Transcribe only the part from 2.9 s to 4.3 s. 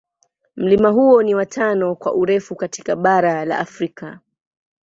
bara la Afrika.